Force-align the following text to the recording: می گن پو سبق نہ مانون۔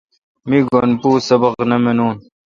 می 0.49 0.59
گن 0.69 0.89
پو 1.01 1.09
سبق 1.27 1.55
نہ 1.69 1.77
مانون۔ 1.83 2.13